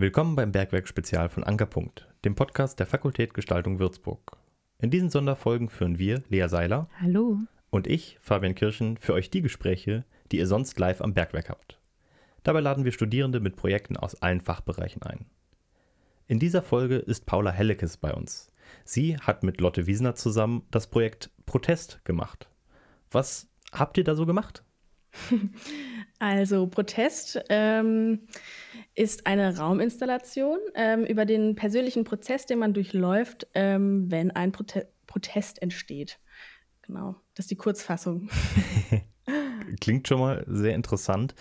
Willkommen 0.00 0.36
beim 0.36 0.52
Bergwerk-Spezial 0.52 1.28
von 1.28 1.42
Ankerpunkt, 1.42 2.06
dem 2.24 2.36
Podcast 2.36 2.78
der 2.78 2.86
Fakultät 2.86 3.34
Gestaltung 3.34 3.80
Würzburg. 3.80 4.36
In 4.78 4.92
diesen 4.92 5.10
Sonderfolgen 5.10 5.68
führen 5.68 5.98
wir, 5.98 6.22
Lea 6.28 6.46
Seiler 6.46 6.88
Hallo. 7.00 7.38
und 7.70 7.88
ich, 7.88 8.16
Fabian 8.20 8.54
Kirchen, 8.54 8.96
für 8.98 9.12
euch 9.12 9.28
die 9.28 9.42
Gespräche, 9.42 10.04
die 10.30 10.38
ihr 10.38 10.46
sonst 10.46 10.78
live 10.78 11.00
am 11.00 11.14
Bergwerk 11.14 11.48
habt. 11.48 11.80
Dabei 12.44 12.60
laden 12.60 12.84
wir 12.84 12.92
Studierende 12.92 13.40
mit 13.40 13.56
Projekten 13.56 13.96
aus 13.96 14.22
allen 14.22 14.40
Fachbereichen 14.40 15.02
ein. 15.02 15.26
In 16.28 16.38
dieser 16.38 16.62
Folge 16.62 16.98
ist 16.98 17.26
Paula 17.26 17.50
Hellekes 17.50 17.96
bei 17.96 18.14
uns. 18.14 18.52
Sie 18.84 19.16
hat 19.18 19.42
mit 19.42 19.60
Lotte 19.60 19.88
Wiesner 19.88 20.14
zusammen 20.14 20.62
das 20.70 20.86
Projekt 20.86 21.32
Protest 21.44 22.04
gemacht. 22.04 22.48
Was 23.10 23.48
habt 23.72 23.98
ihr 23.98 24.04
da 24.04 24.14
so 24.14 24.26
gemacht? 24.26 24.62
Also 26.18 26.66
Protest 26.66 27.40
ähm, 27.48 28.26
ist 28.94 29.26
eine 29.26 29.56
Rauminstallation 29.56 30.58
ähm, 30.74 31.04
über 31.04 31.24
den 31.24 31.54
persönlichen 31.54 32.04
Prozess, 32.04 32.46
den 32.46 32.58
man 32.58 32.74
durchläuft, 32.74 33.46
ähm, 33.54 34.10
wenn 34.10 34.30
ein 34.30 34.52
Prote 34.52 34.88
Protest 35.06 35.62
entsteht. 35.62 36.20
Genau, 36.82 37.16
das 37.34 37.44
ist 37.44 37.50
die 37.50 37.56
Kurzfassung. 37.56 38.28
Klingt 39.80 40.06
schon 40.06 40.20
mal 40.20 40.44
sehr 40.46 40.74
interessant. 40.74 41.34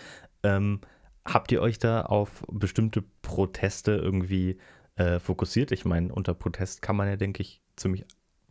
Ähm, 0.43 0.81
habt 1.25 1.51
ihr 1.51 1.61
euch 1.61 1.77
da 1.79 2.01
auf 2.01 2.45
bestimmte 2.49 3.03
Proteste 3.21 3.91
irgendwie 3.91 4.57
äh, 4.95 5.19
fokussiert? 5.19 5.71
Ich 5.71 5.85
meine, 5.85 6.13
unter 6.13 6.33
Protest 6.33 6.81
kann 6.81 6.95
man 6.95 7.07
ja, 7.07 7.17
denke 7.17 7.41
ich, 7.41 7.61
ziemlich 7.75 8.05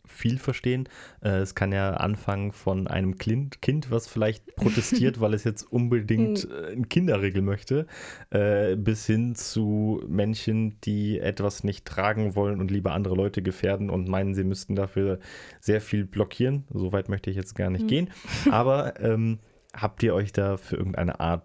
viel 0.07 0.37
verstehen. 0.39 0.87
Äh, 1.21 1.37
es 1.39 1.55
kann 1.55 1.71
ja 1.71 1.91
anfangen 1.93 2.51
von 2.51 2.87
einem 2.87 3.17
kind, 3.17 3.61
kind 3.61 3.91
was 3.91 4.07
vielleicht 4.07 4.45
protestiert, 4.55 5.19
weil 5.21 5.33
es 5.33 5.43
jetzt 5.43 5.63
unbedingt 5.63 6.43
Hm. 6.43 6.51
äh, 6.51 6.67
einen 6.71 6.89
Kinderregel 6.89 7.41
möchte, 7.41 7.85
äh, 8.29 8.75
bis 8.75 9.05
hin 9.05 9.35
zu 9.35 10.01
Menschen, 10.07 10.79
die 10.81 11.19
etwas 11.19 11.63
nicht 11.63 11.85
tragen 11.85 12.35
wollen 12.35 12.59
und 12.59 12.71
lieber 12.71 12.93
andere 12.93 13.15
Leute 13.15 13.41
gefährden 13.41 13.89
und 13.89 14.07
meinen, 14.07 14.33
sie 14.35 14.43
müssten 14.43 14.75
dafür 14.75 15.19
sehr 15.59 15.81
viel 15.81 16.05
blockieren. 16.05 16.65
So 16.73 16.91
weit 16.91 17.09
möchte 17.09 17.29
ich 17.29 17.35
jetzt 17.35 17.55
gar 17.55 17.69
nicht 17.69 17.81
Hm. 17.81 17.87
gehen. 17.87 18.09
Aber 18.51 18.99
ähm, 18.99 19.39
habt 19.73 20.01
ihr 20.03 20.13
euch 20.13 20.31
da 20.31 20.57
für 20.57 20.75
irgendeine 20.77 21.19
Art 21.19 21.43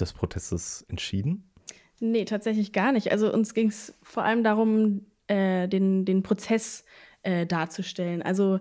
des 0.00 0.12
Protestes 0.12 0.84
entschieden? 0.88 1.50
Nee, 2.00 2.24
tatsächlich 2.24 2.72
gar 2.72 2.90
nicht. 2.92 3.12
Also 3.12 3.32
uns 3.32 3.54
ging 3.54 3.68
es 3.68 3.94
vor 4.02 4.24
allem 4.24 4.42
darum, 4.42 5.06
äh, 5.28 5.68
den, 5.68 6.04
den 6.04 6.22
Prozess 6.22 6.84
äh, 7.24 7.46
darzustellen. 7.46 8.22
Also 8.22 8.60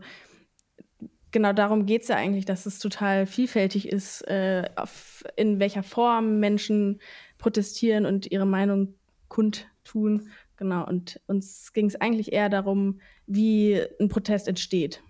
genau 1.31 1.53
darum 1.53 1.85
geht 1.85 2.03
es 2.03 2.07
ja 2.07 2.15
eigentlich, 2.15 2.45
dass 2.45 2.65
es 2.65 2.79
total 2.79 3.25
vielfältig 3.25 3.89
ist, 3.89 4.21
äh, 4.27 4.69
auf, 4.75 5.23
in 5.35 5.59
welcher 5.59 5.83
Form 5.83 6.39
Menschen 6.39 7.01
protestieren 7.37 8.05
und 8.05 8.31
ihre 8.31 8.45
Meinung 8.45 8.95
kundtun. 9.27 10.29
Genau, 10.55 10.87
und 10.87 11.19
uns 11.27 11.73
ging 11.73 11.87
es 11.87 11.99
eigentlich 11.99 12.31
eher 12.31 12.47
darum, 12.47 13.01
wie 13.25 13.81
ein 13.99 14.07
Protest 14.07 14.47
entsteht. 14.47 15.03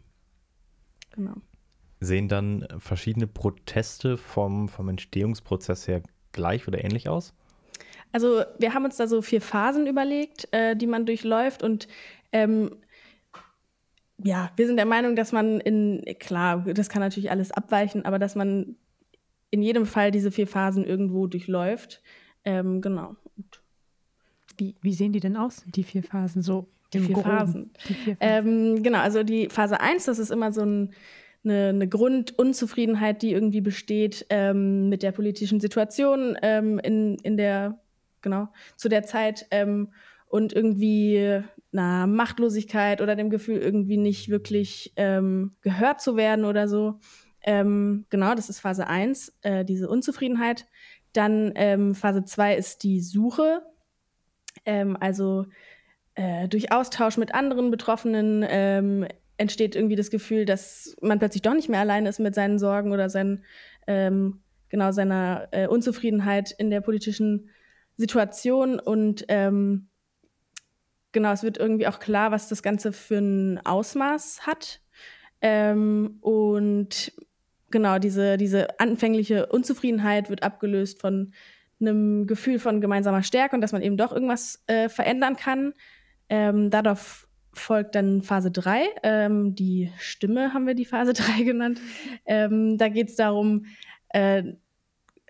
Genau. 1.11 1.35
Sehen 1.99 2.27
dann 2.27 2.67
verschiedene 2.79 3.27
Proteste 3.27 4.17
vom, 4.17 4.67
vom 4.67 4.89
Entstehungsprozess 4.89 5.87
her 5.87 6.01
gleich 6.31 6.67
oder 6.67 6.83
ähnlich 6.83 7.07
aus? 7.07 7.33
Also 8.11 8.43
wir 8.59 8.73
haben 8.73 8.85
uns 8.85 8.97
da 8.97 9.07
so 9.07 9.21
vier 9.21 9.41
Phasen 9.41 9.87
überlegt, 9.87 10.47
äh, 10.51 10.75
die 10.75 10.87
man 10.87 11.05
durchläuft 11.05 11.63
und 11.63 11.87
ähm, 12.31 12.75
ja, 14.21 14.51
wir 14.55 14.67
sind 14.67 14.77
der 14.77 14.85
Meinung, 14.85 15.15
dass 15.15 15.31
man 15.31 15.59
in, 15.59 16.03
klar, 16.19 16.65
das 16.73 16.89
kann 16.89 17.01
natürlich 17.01 17.31
alles 17.31 17.51
abweichen, 17.51 18.05
aber 18.05 18.19
dass 18.19 18.35
man 18.35 18.75
in 19.49 19.61
jedem 19.61 19.85
Fall 19.85 20.11
diese 20.11 20.31
vier 20.31 20.47
Phasen 20.47 20.83
irgendwo 20.83 21.27
durchläuft. 21.27 22.01
Ähm, 22.43 22.81
genau. 22.81 23.15
Wie, 24.57 24.75
wie 24.81 24.93
sehen 24.93 25.13
die 25.13 25.19
denn 25.19 25.37
aus, 25.37 25.63
die 25.67 25.83
vier 25.83 26.03
Phasen? 26.03 26.41
So 26.41 26.67
Die 26.93 26.99
vier 26.99 27.15
Groben? 27.15 27.29
Phasen. 27.29 27.71
Die 27.87 27.93
vier 27.93 28.17
Phasen. 28.17 28.75
Ähm, 28.75 28.83
genau, 28.83 28.99
also 28.99 29.23
die 29.23 29.49
Phase 29.49 29.79
1, 29.79 30.05
das 30.05 30.19
ist 30.19 30.31
immer 30.31 30.51
so 30.51 30.61
ein, 30.61 30.93
eine, 31.43 31.69
eine 31.69 31.87
Grundunzufriedenheit, 31.87 33.21
die 33.21 33.31
irgendwie 33.31 33.61
besteht 33.61 34.25
ähm, 34.29 34.89
mit 34.89 35.03
der 35.03 35.11
politischen 35.11 35.59
Situation 35.59 36.37
ähm, 36.41 36.79
in, 36.79 37.17
in 37.17 37.37
der, 37.37 37.79
genau, 38.21 38.47
zu 38.75 38.89
der 38.89 39.03
Zeit 39.03 39.47
ähm, 39.51 39.89
und 40.27 40.53
irgendwie 40.53 41.43
einer 41.73 42.07
Machtlosigkeit 42.07 43.01
oder 43.01 43.15
dem 43.15 43.29
Gefühl, 43.29 43.57
irgendwie 43.57 43.97
nicht 43.97 44.29
wirklich 44.29 44.93
ähm, 44.95 45.51
gehört 45.61 46.01
zu 46.01 46.15
werden 46.15 46.45
oder 46.45 46.67
so. 46.67 46.99
Ähm, 47.43 48.05
genau, 48.09 48.35
das 48.35 48.49
ist 48.49 48.59
Phase 48.59 48.87
1, 48.87 49.33
äh, 49.41 49.65
diese 49.65 49.89
Unzufriedenheit. 49.89 50.65
Dann 51.11 51.51
ähm, 51.55 51.93
Phase 51.93 52.23
2 52.23 52.55
ist 52.55 52.83
die 52.83 53.01
Suche, 53.01 53.61
ähm, 54.65 54.97
also 54.99 55.45
äh, 56.15 56.47
durch 56.47 56.71
Austausch 56.71 57.17
mit 57.17 57.33
anderen 57.33 57.71
Betroffenen 57.71 58.45
ähm, 58.47 59.07
entsteht 59.37 59.75
irgendwie 59.75 59.95
das 59.95 60.09
Gefühl, 60.09 60.45
dass 60.45 60.95
man 61.01 61.19
plötzlich 61.19 61.41
doch 61.41 61.53
nicht 61.53 61.69
mehr 61.69 61.79
allein 61.79 62.05
ist 62.05 62.19
mit 62.19 62.35
seinen 62.35 62.59
Sorgen 62.59 62.91
oder 62.91 63.09
seinen, 63.09 63.43
ähm, 63.87 64.41
genau 64.69 64.91
seiner 64.91 65.47
äh, 65.51 65.67
Unzufriedenheit 65.67 66.51
in 66.51 66.69
der 66.69 66.81
politischen 66.81 67.49
Situation. 67.97 68.79
Und 68.79 69.25
ähm, 69.27 69.89
genau, 71.13 71.31
es 71.31 71.43
wird 71.43 71.57
irgendwie 71.57 71.87
auch 71.87 71.99
klar, 71.99 72.31
was 72.31 72.49
das 72.49 72.61
Ganze 72.61 72.91
für 72.91 73.17
ein 73.17 73.65
Ausmaß 73.65 74.45
hat. 74.45 74.81
Ähm, 75.41 76.17
und 76.21 77.13
genau, 77.71 77.99
diese, 77.99 78.37
diese 78.37 78.79
anfängliche 78.79 79.47
Unzufriedenheit 79.47 80.29
wird 80.29 80.43
abgelöst 80.43 81.01
von 81.01 81.33
einem 81.79 82.27
Gefühl 82.27 82.59
von 82.59 82.81
gemeinsamer 82.81 83.23
Stärke 83.23 83.55
und 83.55 83.61
dass 83.61 83.71
man 83.71 83.81
eben 83.81 83.97
doch 83.97 84.11
irgendwas 84.11 84.63
äh, 84.67 84.89
verändern 84.89 85.35
kann. 85.35 85.73
Ähm, 86.29 86.69
darauf 86.69 87.27
folgt 87.53 87.95
dann 87.95 88.21
Phase 88.21 88.51
3. 88.51 88.85
Ähm, 89.03 89.55
die 89.55 89.91
Stimme 89.97 90.53
haben 90.53 90.65
wir 90.67 90.75
die 90.75 90.85
Phase 90.85 91.13
3 91.13 91.43
genannt. 91.43 91.79
Ähm, 92.25 92.77
da 92.77 92.89
geht 92.89 93.09
es 93.09 93.15
darum, 93.15 93.65
äh, 94.09 94.43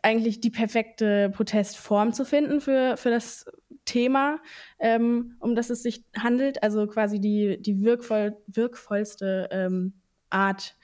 eigentlich 0.04 0.42
die 0.42 0.52
perfekte 0.52 1.32
Protestform 1.32 2.14
zu 2.14 2.26
finden 2.26 2.62
für, 2.62 2.98
für 2.98 3.10
das 3.10 3.46
Thema, 3.86 4.40
ähm, 4.80 5.36
um 5.40 5.56
das 5.56 5.70
es 5.70 5.82
sich 5.82 6.04
handelt. 6.18 6.62
Also 6.62 6.86
quasi 6.88 7.20
die, 7.20 7.62
die 7.62 7.82
wirkvoll, 7.82 8.38
wirkvollste 8.48 9.50
ähm, 9.52 9.94
Art, 10.30 10.76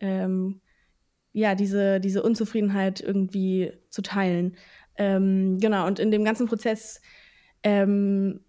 ähm, 0.00 0.60
ja, 1.32 1.54
diese, 1.54 2.00
diese 2.00 2.22
Unzufriedenheit 2.22 3.00
irgendwie 3.00 3.72
zu 3.90 4.02
teilen. 4.02 4.56
Ähm, 4.96 5.58
genau, 5.60 5.86
und 5.86 5.98
in 5.98 6.10
dem 6.10 6.24
ganzen 6.24 6.46
Prozess 6.46 7.00
ähm, 7.62 8.40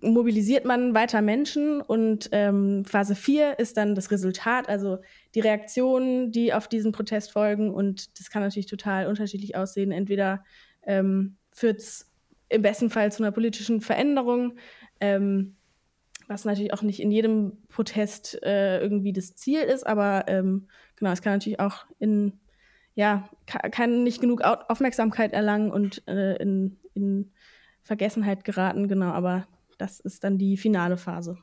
mobilisiert 0.00 0.64
man 0.64 0.94
weiter 0.94 1.22
Menschen 1.22 1.80
und 1.80 2.28
ähm, 2.32 2.84
Phase 2.84 3.14
4 3.14 3.58
ist 3.58 3.76
dann 3.76 3.94
das 3.94 4.10
Resultat, 4.10 4.68
also 4.68 4.98
die 5.34 5.40
Reaktionen, 5.40 6.32
die 6.32 6.52
auf 6.52 6.68
diesen 6.68 6.92
Protest 6.92 7.32
folgen 7.32 7.72
und 7.72 8.18
das 8.18 8.30
kann 8.30 8.42
natürlich 8.42 8.66
total 8.66 9.06
unterschiedlich 9.06 9.56
aussehen. 9.56 9.92
Entweder 9.92 10.44
ähm, 10.82 11.36
führt 11.52 11.80
es 11.80 12.12
im 12.48 12.62
besten 12.62 12.90
Fall 12.90 13.10
zu 13.12 13.22
einer 13.22 13.32
politischen 13.32 13.80
Veränderung, 13.80 14.56
ähm, 15.00 15.56
was 16.28 16.44
natürlich 16.44 16.74
auch 16.74 16.82
nicht 16.82 17.00
in 17.00 17.10
jedem 17.10 17.58
Protest 17.68 18.42
äh, 18.42 18.80
irgendwie 18.80 19.12
das 19.12 19.34
Ziel 19.36 19.60
ist, 19.60 19.86
aber 19.86 20.24
ähm, 20.26 20.68
genau, 20.96 21.12
es 21.12 21.22
kann 21.22 21.34
natürlich 21.34 21.60
auch 21.60 21.86
in 21.98 22.32
ja, 22.94 23.28
ka- 23.46 23.68
kann 23.68 24.02
nicht 24.02 24.20
genug 24.20 24.42
Au 24.42 24.54
Aufmerksamkeit 24.68 25.32
erlangen 25.32 25.70
und 25.70 26.02
äh, 26.08 26.36
in, 26.36 26.78
in 26.94 27.30
Vergessenheit 27.82 28.44
geraten, 28.44 28.88
genau, 28.88 29.10
aber 29.10 29.46
das 29.78 30.00
ist 30.00 30.24
dann 30.24 30.38
die 30.38 30.56
finale 30.56 30.96
Phase. 30.96 31.38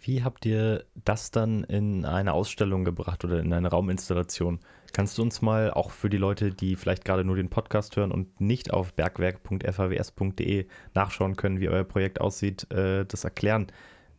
Wie 0.00 0.22
habt 0.22 0.46
ihr 0.46 0.84
das 0.94 1.30
dann 1.30 1.64
in 1.64 2.04
eine 2.04 2.32
Ausstellung 2.32 2.84
gebracht 2.84 3.24
oder 3.24 3.40
in 3.40 3.52
eine 3.52 3.68
Rauminstallation? 3.68 4.60
Kannst 4.92 5.18
du 5.18 5.22
uns 5.22 5.42
mal 5.42 5.72
auch 5.72 5.90
für 5.90 6.08
die 6.08 6.16
Leute, 6.16 6.50
die 6.50 6.76
vielleicht 6.76 7.04
gerade 7.04 7.24
nur 7.24 7.36
den 7.36 7.50
Podcast 7.50 7.96
hören 7.96 8.12
und 8.12 8.40
nicht 8.40 8.72
auf 8.72 8.94
bergwerk.faws.de 8.94 10.66
nachschauen 10.94 11.36
können, 11.36 11.60
wie 11.60 11.68
euer 11.68 11.84
Projekt 11.84 12.20
aussieht, 12.20 12.70
äh, 12.72 13.04
das 13.06 13.24
erklären? 13.24 13.66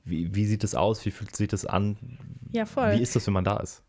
Wie, 0.04 0.36
wie 0.36 0.46
sieht 0.46 0.64
es 0.64 0.75
aus? 0.75 1.06
Wie 1.06 1.12
fühlt 1.12 1.36
sich 1.36 1.48
das 1.48 1.66
an? 1.66 1.98
Ja, 2.52 2.66
voll. 2.66 2.94
Wie 2.94 3.02
ist 3.02 3.16
das, 3.16 3.28
wenn 3.28 3.34
man 3.34 3.46
da 3.46 3.58
ist? 3.58 3.84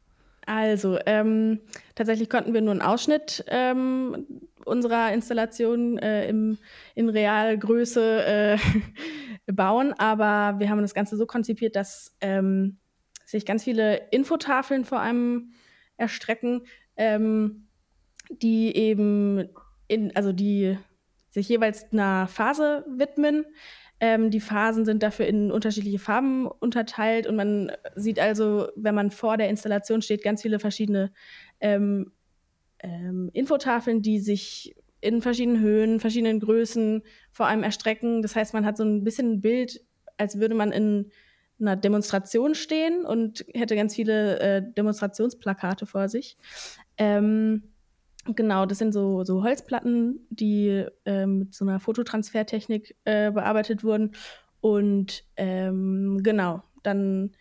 Also, 0.51 0.99
ähm, 1.07 1.61
tatsächlich 1.95 2.29
konnten 2.29 2.53
wir 2.53 2.61
nur 2.61 2.73
einen 2.73 2.83
Ausschnitt 2.83 3.45
ähm, 3.47 4.27
unserer 4.65 5.13
Installation 5.13 5.97
äh, 5.99 6.29
im, 6.29 6.59
in 6.97 7.09
Realgröße 7.09 8.25
äh, 8.27 8.59
bauen, 9.53 9.93
aber 9.93 10.59
wir 10.59 10.69
haben 10.69 10.83
das 10.83 10.93
Ganze 10.93 11.17
so 11.17 11.25
konzipiert, 11.25 11.77
dass 11.77 12.17
ähm, 12.21 12.79
sich 13.27 13.47
ganz 13.47 13.63
viele 13.63 14.09
Infotafeln 14.11 14.85
vor 14.85 14.99
allem 14.99 15.53
erstrecken, 15.97 16.63
ähm, 16.97 17.69
die 18.29 18.75
eben 18.75 19.51
in, 19.87 20.17
also 20.17 20.33
die 20.33 20.77
sich 21.29 21.49
jeweils 21.49 21.93
einer 21.93 22.27
Phase 22.27 22.85
widmen. 22.89 23.47
Ähm, 24.01 24.31
die 24.31 24.41
Phasen 24.41 24.85
sind 24.85 25.03
dafür 25.03 25.27
in 25.27 25.53
unterschiedliche 25.53 25.99
Farben 25.99 26.47
unterteilt 26.47 27.27
und 27.27 27.37
man 27.37 27.71
sieht 27.95 28.19
also, 28.19 28.69
wenn 28.75 28.95
man 28.95 29.11
vor 29.11 29.37
der 29.37 29.51
Installation 29.51 30.01
steht, 30.01 30.23
ganz 30.23 30.43
viele 30.43 30.59
verschiedene 30.59 31.13
ähm, 31.61 32.13
ähm, 32.79 33.31
Infotafeln, 33.35 34.01
die 34.01 34.19
sich 34.19 34.75
in 35.03 35.23
verschiedenen 35.23 35.61
Höhen, 35.61 36.01
verschiedenen 36.01 36.41
Größen, 36.41 37.03
vor 37.31 37.47
allem 37.47 37.63
erstrecken. 37.63 38.23
Das 38.23 38.37
heißt, 38.37 38.55
man 38.55 38.65
hat 38.65 38.77
so 38.77 38.85
ein 38.85 39.05
bisschen 39.05 39.33
ein 39.33 39.41
Bild, 39.41 39.81
als 40.17 40.39
würde 40.39 40.55
man 40.55 40.73
in 40.73 41.11
einer 41.59 41.77
Demonstration 41.77 42.55
stehen 42.55 43.05
und 43.05 43.45
hätte 43.55 43.77
ganz 43.77 43.95
viele 43.95 44.41
äh, 44.41 44.63
Demonstrationsplakate 44.77 45.87
vor 45.87 46.09
sich. 46.09 46.37
Ähm, 46.97 47.75
genau, 48.37 48.67
das 48.67 48.79
sind 48.79 48.93
so, 48.93 49.25
so 49.25 49.43
Holzplatten, 49.43 50.27
die 50.31 50.87
äh, 51.05 51.27
mit 51.27 51.55
so 51.55 51.65
einer 51.65 51.81
Fototransfertechnik 51.81 52.97
äh, 53.05 53.31
bearbeitet 53.31 53.85
wurden. 53.85 54.13
Und 54.61 55.25
ähm, 55.37 56.21
genau, 56.23 56.63
dann 56.83 57.33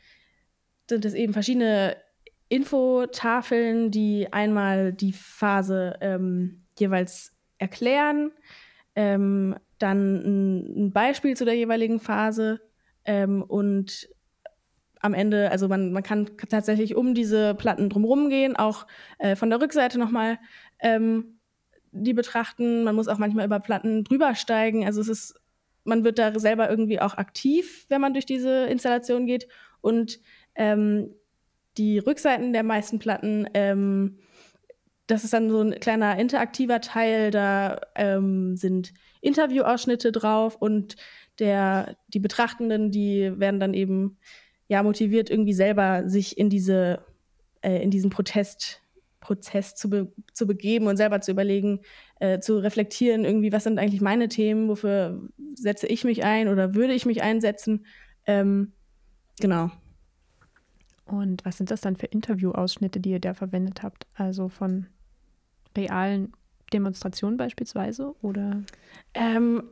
sind 0.89 1.05
es 1.05 1.13
eben 1.13 1.33
verschiedene 1.33 1.97
Infotafeln, 2.49 3.91
die 3.91 4.31
einmal 4.31 4.91
die 4.91 5.13
Phase 5.13 5.97
ähm, 6.01 6.65
jeweils 6.77 7.33
erklären, 7.59 8.31
ähm, 8.95 9.55
dann 9.77 10.15
ein, 10.85 10.91
Beispiel 10.91 11.37
zu 11.37 11.45
der 11.45 11.55
jeweiligen 11.55 11.99
Phase 11.99 12.59
ähm, 13.05 13.43
und 13.43 14.09
am 14.99 15.13
Ende, 15.13 15.51
also 15.51 15.67
man, 15.67 15.91
man 15.91 16.03
kann 16.03 16.29
tatsächlich 16.49 16.95
um 16.95 17.13
diese 17.13 17.55
Platten 17.55 17.89
drumherum 17.89 18.29
gehen, 18.29 18.55
auch 18.55 18.85
äh, 19.17 19.35
von 19.35 19.49
der 19.49 19.61
Rückseite 19.61 19.97
nochmal 19.97 20.39
ähm, 20.79 21.39
die 21.91 22.13
betrachten. 22.13 22.83
Man 22.83 22.95
muss 22.95 23.07
auch 23.07 23.17
manchmal 23.17 23.45
über 23.45 23.59
Platten 23.59 24.03
drüber 24.03 24.35
steigen. 24.35 24.85
Also 24.85 25.01
es 25.01 25.07
ist, 25.07 25.39
man 25.83 26.03
wird 26.03 26.19
da 26.19 26.37
selber 26.37 26.69
irgendwie 26.69 26.99
auch 26.99 27.15
aktiv, 27.15 27.85
wenn 27.89 28.01
man 28.01 28.13
durch 28.13 28.25
diese 28.25 28.65
Installation 28.65 29.25
geht. 29.25 29.47
Und 29.81 30.19
ähm, 30.55 31.15
die 31.77 31.99
Rückseiten 31.99 32.51
der 32.51 32.63
meisten 32.63 32.99
Platten, 32.99 33.47
ähm, 33.53 34.19
das 35.07 35.23
ist 35.23 35.33
dann 35.33 35.49
so 35.49 35.61
ein 35.61 35.79
kleiner 35.79 36.19
interaktiver 36.19 36.81
Teil, 36.81 37.31
da 37.31 37.79
ähm, 37.95 38.55
sind 38.57 38.93
Interviewausschnitte 39.21 40.11
drauf 40.11 40.55
und 40.55 40.97
der, 41.39 41.97
die 42.09 42.19
Betrachtenden, 42.19 42.91
die 42.91 43.31
werden 43.39 43.59
dann 43.59 43.73
eben 43.73 44.17
ja 44.69 44.83
motiviert, 44.83 45.29
irgendwie 45.29 45.53
selber 45.53 46.07
sich 46.07 46.37
in 46.37 46.49
diese, 46.49 47.03
äh, 47.61 47.83
in 47.83 47.91
diesen 47.91 48.09
Protestprozess 48.09 49.75
zu, 49.75 49.89
be 49.89 50.13
zu 50.31 50.47
begeben 50.47 50.87
und 50.87 50.95
selber 50.95 51.19
zu 51.19 51.31
überlegen, 51.31 51.81
äh, 52.19 52.39
zu 52.39 52.59
reflektieren, 52.59 53.25
irgendwie, 53.25 53.51
was 53.51 53.65
sind 53.65 53.79
eigentlich 53.79 53.99
meine 53.99 54.29
Themen, 54.29 54.69
wofür 54.69 55.21
setze 55.55 55.87
ich 55.87 56.05
mich 56.05 56.23
ein 56.23 56.47
oder 56.47 56.75
würde 56.75 56.93
ich 56.93 57.05
mich 57.05 57.21
einsetzen. 57.21 57.85
Ähm, 58.25 58.71
genau. 59.41 59.71
Und 61.05 61.43
was 61.43 61.57
sind 61.57 61.71
das 61.71 61.81
dann 61.81 61.95
für 61.95 62.05
Interviewausschnitte, 62.05 62.99
die 62.99 63.09
ihr 63.09 63.19
da 63.19 63.33
verwendet 63.33 63.81
habt? 63.81 64.05
Also 64.13 64.47
von 64.47 64.85
realen 65.75 66.33
Demonstrationen 66.71 67.37
beispielsweise 67.37 68.13
oder? 68.21 68.61
Ähm, 69.15 69.63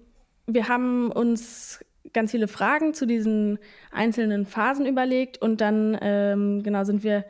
wir 0.47 0.67
haben 0.67 1.11
uns 1.11 1.85
ganz 2.13 2.31
viele 2.31 2.47
Fragen 2.47 2.93
zu 2.93 3.05
diesen 3.05 3.59
einzelnen 3.91 4.45
Phasen 4.45 4.85
überlegt 4.85 5.41
und 5.41 5.61
dann 5.61 5.97
ähm, 6.01 6.63
genau 6.63 6.83
sind 6.83 7.03
wir 7.03 7.25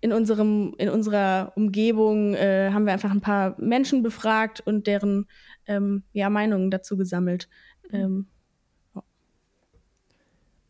in 0.00 0.12
unserem 0.12 0.74
in 0.78 0.90
unserer 0.90 1.52
Umgebung 1.56 2.34
äh, 2.34 2.70
haben 2.72 2.84
wir 2.84 2.92
einfach 2.92 3.10
ein 3.10 3.20
paar 3.22 3.58
Menschen 3.58 4.02
befragt 4.02 4.60
und 4.60 4.86
deren 4.86 5.26
ähm, 5.66 6.02
ja, 6.12 6.28
Meinungen 6.28 6.70
dazu 6.70 6.96
gesammelt. 6.96 7.48
Ähm, 7.90 8.26
ja. 8.94 9.02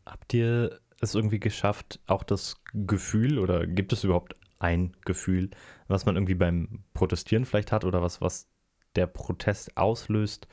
Habt 0.05 0.33
ihr 0.33 0.79
es 1.01 1.15
irgendwie 1.15 1.39
geschafft, 1.39 1.99
auch 2.07 2.23
das 2.23 2.61
Gefühl 2.73 3.39
oder 3.39 3.67
gibt 3.67 3.91
es 3.93 4.03
überhaupt 4.03 4.35
ein 4.59 4.95
Gefühl, 5.03 5.49
was 5.87 6.05
man 6.05 6.15
irgendwie 6.15 6.35
beim 6.35 6.83
Protestieren 6.93 7.45
vielleicht 7.45 7.71
hat 7.71 7.83
oder 7.83 8.01
was, 8.01 8.21
was 8.21 8.47
der 8.95 9.07
Protest 9.07 9.75
auslöst, 9.77 10.47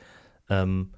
ähm, 0.49 0.91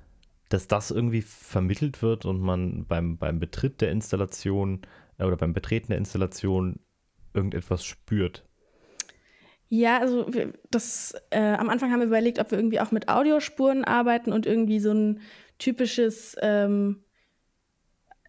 dass 0.49 0.67
das 0.67 0.91
irgendwie 0.91 1.21
vermittelt 1.21 2.01
wird 2.01 2.25
und 2.25 2.39
man 2.39 2.85
beim, 2.85 3.17
beim 3.17 3.39
Betritt 3.39 3.81
der 3.81 3.91
Installation 3.91 4.81
äh, 5.17 5.23
oder 5.23 5.37
beim 5.37 5.53
Betreten 5.53 5.87
der 5.89 5.97
Installation 5.97 6.79
irgendetwas 7.33 7.83
spürt? 7.83 8.45
Ja, 9.67 9.99
also 9.99 10.29
das 10.69 11.15
äh, 11.31 11.39
am 11.39 11.69
Anfang 11.69 11.91
haben 11.91 11.99
wir 11.99 12.07
überlegt, 12.07 12.39
ob 12.39 12.51
wir 12.51 12.57
irgendwie 12.57 12.79
auch 12.79 12.91
mit 12.91 13.09
Audiospuren 13.09 13.83
arbeiten 13.83 14.31
und 14.31 14.45
irgendwie 14.45 14.79
so 14.79 14.91
ein 14.91 15.21
typisches 15.57 16.35
ähm, 16.41 17.03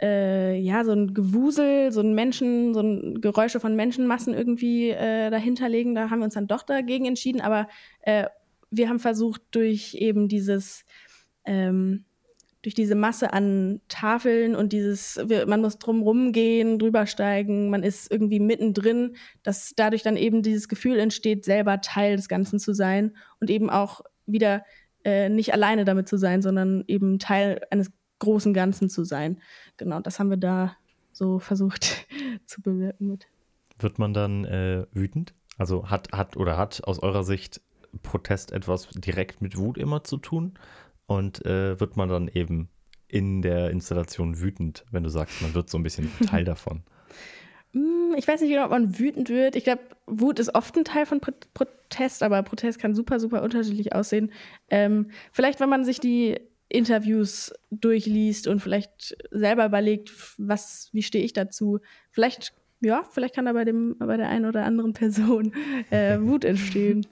äh, 0.01 0.59
ja, 0.59 0.85
so 0.85 0.93
ein 0.93 1.15
Gewusel, 1.15 1.91
so 1.93 2.01
ein 2.01 2.15
Menschen, 2.15 2.75
so 2.75 2.81
ein 2.81 3.21
Geräusche 3.21 3.61
von 3.61 3.77
Menschenmassen 3.77 4.35
irgendwie 4.35 4.91
äh, 4.91 5.31
dahinterlegen. 5.31 5.95
Da 5.95 6.11
haben 6.11 6.21
wir 6.21 6.25
uns 6.25 6.35
dann 6.35 6.49
doch 6.49 6.63
dagegen 6.63 7.07
entschieden, 7.07 7.41
aber 7.41 7.69
äh, 8.03 8.27
wir 8.71 8.89
haben 8.89 8.99
versucht, 8.99 9.43
durch 9.53 9.95
eben 9.95 10.29
dieses, 10.29 10.85
ähm, 11.47 12.05
durch 12.63 12.75
diese 12.75 12.97
Masse 12.97 13.33
an 13.33 13.81
Tafeln 13.87 14.57
und 14.57 14.73
dieses, 14.73 15.21
man 15.47 15.61
muss 15.61 15.79
drumrum 15.79 16.33
gehen, 16.33 16.81
drüber 16.81 17.07
steigen, 17.07 17.71
man 17.71 17.85
ist 17.85 18.11
irgendwie 18.11 18.41
mittendrin, 18.41 19.15
dass 19.45 19.75
dadurch 19.77 20.03
dann 20.03 20.17
eben 20.17 20.43
dieses 20.43 20.69
Gefühl 20.69 20.99
entsteht, 20.99 21.45
selber 21.45 21.81
Teil 21.81 22.17
des 22.17 22.29
Ganzen 22.29 22.59
zu 22.59 22.75
sein 22.75 23.17
und 23.41 23.51
eben 23.51 23.71
auch 23.71 24.01
wieder 24.27 24.65
äh, 25.05 25.29
nicht 25.29 25.53
alleine 25.53 25.85
damit 25.85 26.09
zu 26.09 26.17
sein, 26.17 26.43
sondern 26.43 26.83
eben 26.89 27.21
Teil 27.21 27.61
eines 27.71 27.93
großen 28.19 28.53
Ganzen 28.53 28.89
zu 28.89 29.05
sein. 29.05 29.41
Genau, 29.77 30.01
das 30.01 30.19
haben 30.19 30.31
wir 30.31 30.37
da 30.37 30.77
so 31.13 31.39
versucht 31.39 32.09
zu 32.47 32.63
bewirken 32.63 33.07
mit. 33.07 33.29
Wird 33.79 34.01
man 34.01 34.13
dann 34.13 34.45
äh, 34.45 34.87
wütend? 34.91 35.35
Also 35.57 35.89
hat, 35.89 36.11
hat 36.13 36.37
oder 36.37 36.57
hat 36.57 36.83
aus 36.85 36.99
eurer 36.99 37.23
Sicht 37.23 37.61
Protest 38.03 38.51
etwas 38.53 38.89
direkt 38.89 39.41
mit 39.41 39.57
Wut 39.57 39.79
immer 39.79 40.03
zu 40.03 40.17
tun? 40.17 40.59
Und 41.07 41.45
äh, 41.47 41.79
wird 41.79 41.97
man 41.97 42.09
dann 42.09 42.29
eben 42.29 42.69
in 43.09 43.43
der 43.43 43.71
Installation 43.71 44.41
wütend, 44.41 44.85
wenn 44.91 45.05
du 45.05 45.09
sagst, 45.09 45.41
man 45.43 45.55
wird 45.55 45.71
so 45.71 45.79
ein 45.79 45.83
bisschen 45.83 46.11
Teil 46.27 46.45
davon? 46.45 46.83
Hm, 47.73 48.15
ich 48.17 48.27
weiß 48.27 48.41
nicht 48.41 48.51
genau, 48.51 48.65
ob 48.65 48.71
man 48.71 48.99
wütend 48.99 49.29
wird. 49.29 49.57
Ich 49.57 49.65
glaube, 49.65 49.83
Wut 50.07 50.39
ist 50.39 50.55
oft 50.55 50.77
ein 50.77 50.85
Teil 50.85 51.07
von 51.07 51.21
Protest, 51.21 52.23
aber 52.23 52.43
Protest 52.43 52.79
kann 52.79 52.95
super, 52.95 53.21
super 53.21 53.43
unterschiedlich 53.43 53.95
aussehen. 53.95 54.33
Ähm, 54.71 55.11
vielleicht, 55.33 55.61
wenn 55.61 55.69
man 55.69 55.85
sich 55.85 56.01
die 56.01 56.41
Interviews 56.69 57.53
durchliest 57.71 58.49
und 58.49 58.61
vielleicht 58.61 59.17
selber 59.31 59.67
überlegt, 59.67 60.13
was, 60.39 60.89
wie 60.93 61.03
stehe 61.03 61.25
ich 61.25 61.33
dazu. 61.33 61.81
Vielleicht, 62.11 62.55
ja, 62.81 63.05
vielleicht 63.11 63.35
kann 63.35 63.45
da 63.45 63.53
bei 63.53 63.65
dem, 63.65 63.97
bei 63.99 64.17
der 64.17 64.29
einen 64.29 64.47
oder 64.47 64.65
anderen 64.65 64.93
Person 64.93 65.53
äh, 65.91 66.19
Wut 66.21 66.45
entstehen. 66.45 67.07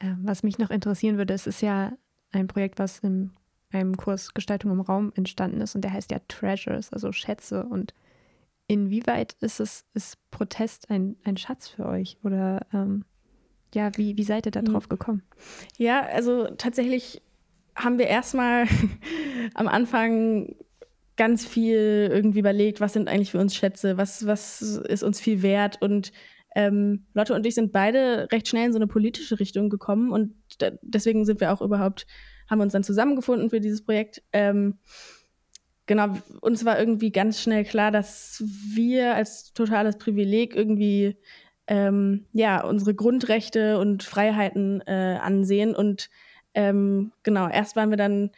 Ähm, 0.00 0.18
was 0.24 0.42
mich 0.42 0.58
noch 0.58 0.70
interessieren 0.70 1.16
würde, 1.16 1.34
es 1.34 1.46
ist 1.46 1.62
ja 1.62 1.96
ein 2.36 2.48
Projekt, 2.48 2.78
was 2.78 2.98
in 3.00 3.32
einem 3.72 3.96
Kurs 3.96 4.34
Gestaltung 4.34 4.70
im 4.70 4.80
Raum 4.80 5.12
entstanden 5.14 5.60
ist 5.60 5.74
und 5.74 5.82
der 5.82 5.92
heißt 5.92 6.10
ja 6.10 6.20
Treasures, 6.28 6.92
also 6.92 7.12
Schätze. 7.12 7.64
Und 7.64 7.94
inwieweit 8.68 9.36
ist 9.40 9.60
es, 9.60 9.84
ist 9.94 10.18
Protest 10.30 10.90
ein, 10.90 11.16
ein 11.24 11.36
Schatz 11.36 11.68
für 11.68 11.86
euch? 11.86 12.16
Oder 12.22 12.66
ähm, 12.72 13.04
ja, 13.74 13.90
wie, 13.96 14.16
wie 14.16 14.24
seid 14.24 14.46
ihr 14.46 14.52
da 14.52 14.62
drauf 14.62 14.84
hm. 14.84 14.90
gekommen? 14.90 15.22
Ja, 15.76 16.02
also 16.02 16.46
tatsächlich 16.56 17.22
haben 17.74 17.98
wir 17.98 18.06
erstmal 18.06 18.66
am 19.54 19.68
Anfang 19.68 20.54
ganz 21.16 21.46
viel 21.46 22.08
irgendwie 22.12 22.40
überlegt, 22.40 22.80
was 22.80 22.92
sind 22.92 23.08
eigentlich 23.08 23.32
für 23.32 23.40
uns 23.40 23.54
Schätze, 23.54 23.96
was, 23.96 24.26
was 24.26 24.60
ist 24.60 25.02
uns 25.02 25.20
viel 25.20 25.42
wert. 25.42 25.80
Und 25.80 26.12
ähm, 26.56 27.04
Lotte 27.12 27.34
und 27.34 27.44
ich 27.44 27.54
sind 27.54 27.70
beide 27.70 28.28
recht 28.32 28.48
schnell 28.48 28.64
in 28.64 28.72
so 28.72 28.78
eine 28.78 28.86
politische 28.86 29.38
Richtung 29.38 29.68
gekommen 29.68 30.10
und 30.10 30.34
deswegen 30.80 31.26
sind 31.26 31.38
wir 31.40 31.52
auch 31.52 31.60
überhaupt, 31.60 32.06
haben 32.48 32.62
uns 32.62 32.72
dann 32.72 32.82
zusammengefunden 32.82 33.50
für 33.50 33.60
dieses 33.60 33.84
Projekt. 33.84 34.22
Ähm, 34.32 34.78
genau, 35.84 36.16
uns 36.40 36.64
war 36.64 36.78
irgendwie 36.80 37.12
ganz 37.12 37.42
schnell 37.42 37.64
klar, 37.64 37.90
dass 37.90 38.42
wir 38.74 39.14
als 39.14 39.52
totales 39.52 39.98
Privileg 39.98 40.56
irgendwie 40.56 41.18
ähm, 41.66 42.24
ja 42.32 42.64
unsere 42.64 42.94
Grundrechte 42.94 43.78
und 43.78 44.02
Freiheiten 44.02 44.80
äh, 44.86 45.18
ansehen 45.20 45.76
und 45.76 46.08
ähm, 46.54 47.12
genau, 47.22 47.50
erst 47.50 47.76
waren 47.76 47.90
wir 47.90 47.98
dann, 47.98 48.30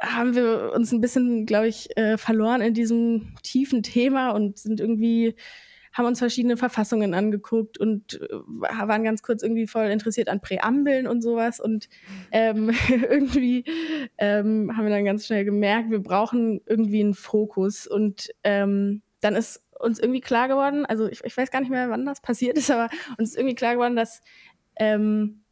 haben 0.00 0.34
wir 0.34 0.72
uns 0.74 0.90
ein 0.90 1.00
bisschen, 1.00 1.46
glaube 1.46 1.68
ich, 1.68 1.96
äh, 1.96 2.18
verloren 2.18 2.60
in 2.60 2.74
diesem 2.74 3.36
tiefen 3.44 3.84
Thema 3.84 4.30
und 4.30 4.58
sind 4.58 4.80
irgendwie, 4.80 5.36
haben 5.92 6.06
uns 6.06 6.18
verschiedene 6.18 6.56
Verfassungen 6.56 7.14
angeguckt 7.14 7.78
und 7.78 8.20
äh, 8.20 8.28
waren 8.28 9.04
ganz 9.04 9.22
kurz 9.22 9.42
irgendwie 9.42 9.66
voll 9.66 9.86
interessiert 9.86 10.28
an 10.28 10.40
Präambeln 10.40 11.06
und 11.06 11.22
sowas. 11.22 11.60
Und 11.60 11.88
ähm, 12.30 12.70
irgendwie 12.88 13.64
ähm, 14.18 14.76
haben 14.76 14.84
wir 14.84 14.90
dann 14.90 15.04
ganz 15.04 15.26
schnell 15.26 15.44
gemerkt, 15.44 15.90
wir 15.90 16.02
brauchen 16.02 16.60
irgendwie 16.66 17.00
einen 17.00 17.14
Fokus. 17.14 17.86
Und 17.86 18.30
ähm, 18.44 19.02
dann 19.20 19.34
ist 19.34 19.62
uns 19.78 19.98
irgendwie 19.98 20.20
klar 20.20 20.48
geworden, 20.48 20.84
also 20.86 21.08
ich, 21.08 21.24
ich, 21.24 21.36
weiß 21.36 21.50
gar 21.50 21.60
nicht 21.60 21.70
mehr, 21.70 21.88
wann 21.90 22.06
das 22.06 22.20
passiert 22.20 22.58
ist, 22.58 22.70
aber 22.70 22.88
uns 23.18 23.30
ist 23.30 23.36
irgendwie 23.36 23.54
klar 23.54 23.74
geworden, 23.74 23.96
dass 23.96 24.20
ähm, 24.76 25.42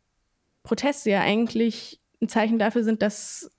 Proteste 0.62 1.10
ja 1.10 1.20
eigentlich 1.20 2.00
ein 2.20 2.28
Zeichen 2.28 2.58
dafür 2.58 2.84
sind, 2.84 3.02
dass 3.02 3.50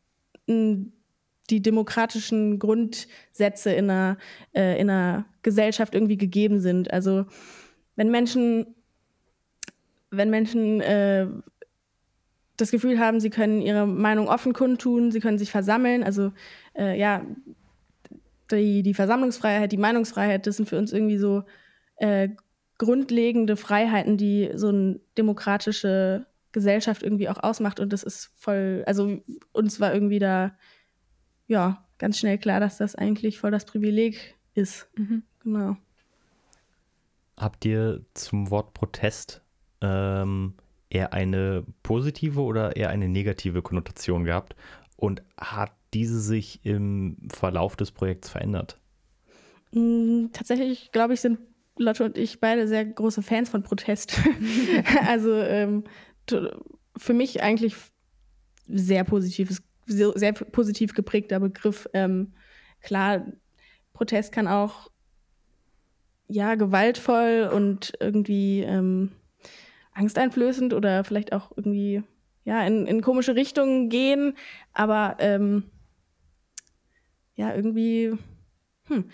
die 1.50 1.62
demokratischen 1.62 2.60
Grundsätze 2.60 3.72
in 3.72 3.90
einer, 3.90 4.18
äh, 4.54 4.80
in 4.80 4.90
einer 4.90 5.26
Gesellschaft 5.42 5.94
irgendwie 5.94 6.18
gegeben 6.18 6.60
sind. 6.60 6.92
Also 6.92 7.26
wenn 7.96 8.12
Menschen, 8.12 8.76
wenn 10.12 10.30
Menschen 10.30 10.82
äh, 10.82 11.28
das 12.58 12.72
Gefühl 12.72 13.00
haben, 13.00 13.20
sie 13.20 13.30
können 13.30 13.62
ihre 13.62 13.88
Meinung 13.88 14.28
offen 14.28 14.54
kundtun, 14.54 15.12
sie 15.12 15.20
können 15.20 15.38
sich 15.38 15.52
versammeln. 15.52 16.04
Also 16.04 16.32
äh, 16.78 16.98
ja, 16.98 17.26
die, 18.52 18.84
die 18.84 18.94
Versammlungsfreiheit, 18.94 19.72
die 19.72 19.78
Meinungsfreiheit, 19.78 20.48
das 20.48 20.58
sind 20.58 20.68
für 20.68 20.78
uns 20.78 20.92
irgendwie 20.92 21.18
so 21.18 21.44
äh, 21.98 22.30
grundlegende 22.78 23.56
Freiheiten, 23.58 24.18
die 24.18 24.52
so 24.56 24.70
eine 24.70 25.00
demokratische 25.18 26.26
Gesellschaft 26.52 27.04
irgendwie 27.04 27.30
auch 27.30 27.42
ausmacht. 27.42 27.80
Und 27.80 27.94
das 27.94 28.04
ist 28.04 28.32
voll, 28.38 28.84
also 28.88 29.20
uns 29.52 29.80
war 29.80 29.94
irgendwie 29.94 30.20
da, 30.20 30.58
ja, 31.50 31.84
ganz 31.98 32.20
schnell 32.20 32.38
klar, 32.38 32.62
dass 32.62 32.78
das 32.78 32.96
eigentlich 32.96 33.40
voll 33.40 33.52
das 33.52 33.66
Privileg 33.66 34.36
ist. 34.54 34.88
Mhm. 34.96 35.24
Genau. 35.44 35.76
Habt 37.36 37.66
ihr 37.66 38.06
zum 38.14 38.52
Wort 38.52 38.74
Protest 38.74 39.42
ähm, 39.82 40.54
eher 40.90 41.12
eine 41.12 41.66
positive 41.84 42.42
oder 42.42 42.76
eher 42.76 42.90
eine 42.90 43.10
negative 43.10 43.62
Konnotation 43.62 44.24
gehabt? 44.24 44.56
Und 44.96 45.24
hat 45.38 45.72
diese 45.94 46.20
sich 46.20 46.64
im 46.66 47.18
Verlauf 47.32 47.76
des 47.76 47.92
Projekts 47.92 48.30
verändert? 48.30 48.78
Mm, 49.72 50.28
tatsächlich, 50.34 50.92
glaube 50.92 51.14
ich, 51.16 51.22
sind 51.22 51.40
Lotte 51.78 52.04
und 52.04 52.18
ich 52.18 52.40
beide 52.40 52.68
sehr 52.68 52.86
große 52.86 53.24
Fans 53.24 53.50
von 53.50 53.64
Protest. 53.64 54.20
also 55.08 55.34
ähm, 55.34 55.86
für 56.96 57.14
mich 57.14 57.42
eigentlich 57.42 57.76
sehr 58.68 59.04
positives, 59.04 59.64
sehr 59.90 60.34
positiv 60.34 60.94
geprägter 60.94 61.40
Begriff. 61.40 61.88
Ähm, 61.94 62.34
klar, 62.82 63.26
Protest 63.94 64.32
kann 64.32 64.48
auch 64.48 64.90
ja 66.28 66.56
gewaltvoll 66.56 67.50
und 67.54 67.94
irgendwie 68.00 68.62
ähm, 68.62 69.12
angsteinflößend 69.94 70.74
oder 70.74 71.04
vielleicht 71.04 71.34
auch 71.34 71.52
irgendwie 71.56 72.04
ja 72.46 72.66
in, 72.66 72.86
in 72.86 73.02
komische 73.02 73.36
Richtungen 73.36 73.90
gehen, 73.90 74.38
aber 74.74 75.18
ähm, 75.20 75.64
ja 77.36 77.54
irgendwie 77.54 78.14
hm, 78.86 79.10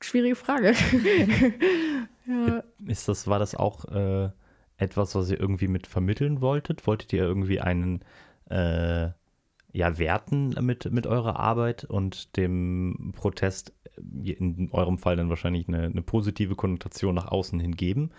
schwierige 0.00 0.36
Frage. 0.36 0.74
ja. 2.26 2.62
Ist 2.86 3.08
das 3.08 3.26
war 3.26 3.38
das 3.38 3.54
auch 3.54 3.84
äh, 3.86 4.30
etwas, 4.76 5.14
was 5.14 5.30
ihr 5.30 5.40
irgendwie 5.40 5.68
mit 5.68 5.86
vermitteln 5.86 6.40
wolltet? 6.40 6.86
Wolltet 6.86 7.12
ihr 7.12 7.22
irgendwie 7.22 7.60
einen 7.60 8.04
äh, 8.50 9.08
ja, 9.76 9.98
werten 9.98 10.54
mit, 10.62 10.90
mit 10.90 11.06
eurer 11.06 11.38
Arbeit 11.38 11.84
und 11.84 12.34
dem 12.38 13.12
Protest 13.14 13.74
äh, 13.98 14.32
in 14.32 14.70
eurem 14.72 14.98
Fall 14.98 15.16
dann 15.16 15.28
wahrscheinlich 15.28 15.68
eine, 15.68 15.82
eine 15.82 16.00
positive 16.00 16.54
Konnotation 16.54 17.14
nach 17.14 17.30
außen 17.30 17.60
hin 17.60 17.76
geben? 17.76 18.10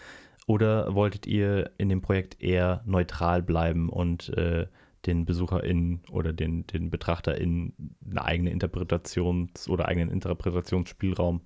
Oder 0.46 0.94
wolltet 0.94 1.26
ihr 1.26 1.72
in 1.80 1.90
dem 1.90 2.02
Projekt 2.02 2.42
eher 2.42 2.84
neutral 2.86 3.42
bleiben 3.42 3.90
und 3.90 4.30
äh, 4.38 4.68
den 5.08 5.26
BesucherInnen 5.26 6.02
oder 6.12 6.32
den, 6.32 6.68
den 6.68 6.92
BetrachterInnen 6.92 7.74
eine 8.08 8.24
eigene 8.24 8.52
Interpretations- 8.52 9.68
oder 9.68 9.88
eigenen 9.88 10.12
Interpretationsspielraum 10.12 11.42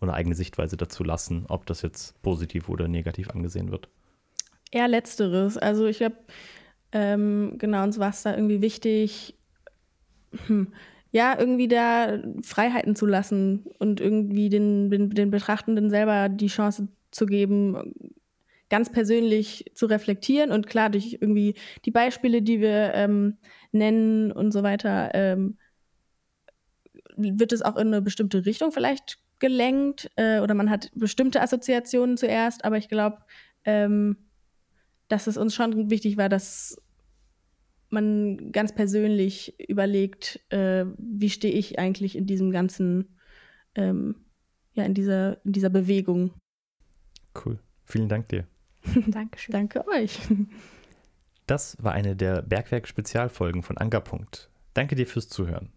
und 0.00 0.08
eine 0.08 0.14
eigene 0.14 0.34
Sichtweise 0.34 0.76
dazu 0.76 1.04
lassen, 1.04 1.46
ob 1.48 1.66
das 1.66 1.82
jetzt 1.82 2.20
positiv 2.22 2.68
oder 2.68 2.88
negativ 2.88 3.30
angesehen 3.30 3.70
wird? 3.70 3.88
Eher 4.72 4.88
letzteres. 4.88 5.56
Also 5.56 5.86
ich 5.86 5.98
glaube, 5.98 6.16
ähm, 6.90 7.54
genau, 7.58 7.84
uns 7.84 8.00
war 8.00 8.10
es 8.10 8.22
da 8.22 8.34
irgendwie 8.34 8.60
wichtig, 8.60 9.36
hm, 10.46 10.72
ja, 11.10 11.38
irgendwie 11.38 11.68
da 11.68 12.20
Freiheiten 12.42 12.96
zu 12.96 13.06
lassen 13.06 13.66
und 13.78 14.00
irgendwie 14.00 14.48
den, 14.48 14.90
den, 14.90 15.10
den 15.10 15.30
Betrachtenden 15.30 15.90
selber 15.90 16.28
die 16.28 16.46
Chance 16.46 16.88
zu 17.10 17.26
geben, 17.26 17.94
ganz 18.70 18.90
persönlich 18.90 19.70
zu 19.74 19.84
reflektieren 19.84 20.50
und 20.50 20.66
klar 20.66 20.88
durch 20.88 21.18
irgendwie 21.20 21.54
die 21.84 21.90
Beispiele, 21.90 22.40
die 22.40 22.60
wir 22.60 22.94
ähm, 22.94 23.36
nennen 23.70 24.32
und 24.32 24.52
so 24.52 24.62
weiter, 24.62 25.10
ähm, 25.12 25.58
wird 27.16 27.52
es 27.52 27.60
auch 27.60 27.76
in 27.76 27.88
eine 27.88 28.00
bestimmte 28.00 28.46
Richtung 28.46 28.72
vielleicht 28.72 29.18
gelenkt 29.38 30.10
äh, 30.16 30.40
oder 30.40 30.54
man 30.54 30.70
hat 30.70 30.90
bestimmte 30.94 31.42
Assoziationen 31.42 32.16
zuerst, 32.16 32.64
aber 32.64 32.78
ich 32.78 32.88
glaube, 32.88 33.18
ähm, 33.64 34.16
dass 35.08 35.26
es 35.26 35.36
uns 35.36 35.54
schon 35.54 35.90
wichtig 35.90 36.16
war, 36.16 36.30
dass 36.30 36.78
man 37.92 38.52
ganz 38.52 38.74
persönlich 38.74 39.58
überlegt, 39.68 40.40
äh, 40.50 40.84
wie 40.98 41.30
stehe 41.30 41.54
ich 41.54 41.78
eigentlich 41.78 42.16
in 42.16 42.26
diesem 42.26 42.50
ganzen, 42.50 43.16
ähm, 43.74 44.16
ja, 44.72 44.84
in 44.84 44.94
dieser, 44.94 45.44
in 45.44 45.52
dieser 45.52 45.70
Bewegung. 45.70 46.32
Cool. 47.34 47.58
Vielen 47.84 48.08
Dank 48.08 48.28
dir. 48.28 48.46
Dankeschön. 49.06 49.52
Danke 49.52 49.86
euch. 49.88 50.18
Das 51.46 51.76
war 51.82 51.92
eine 51.92 52.16
der 52.16 52.42
Bergwerk-Spezialfolgen 52.42 53.62
von 53.62 53.78
Ankerpunkt. 53.78 54.50
Danke 54.74 54.94
dir 54.94 55.06
fürs 55.06 55.28
Zuhören. 55.28 55.72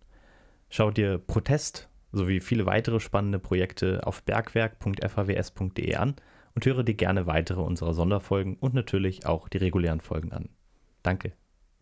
Schau 0.70 0.92
dir 0.92 1.18
Protest 1.18 1.90
sowie 2.12 2.40
viele 2.40 2.66
weitere 2.66 3.00
spannende 3.00 3.40
Projekte 3.40 4.06
auf 4.08 4.24
bergwerk.fhws.de 4.24 5.96
an 5.96 6.16
und 6.56 6.66
höre 6.66 6.84
dir 6.84 6.96
gerne 6.96 7.28
weitere 7.28 7.62
unserer 7.62 7.94
Sonderfolgen 7.94 8.56
und 8.56 8.74
natürlich 8.74 9.26
auch 9.26 9.50
die 9.50 9.58
regulären 9.58 10.02
Folgen 10.02 10.32
an. 10.32 10.50
Danke. 11.04 11.34